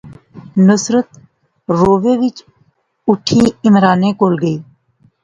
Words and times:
نصرت 0.67 1.07
رووہے 1.79 2.13
وچ 2.21 2.37
اوٹھی 3.07 3.39
عمرانے 3.67 4.09
کول 4.19 4.33
گئی 4.41 4.57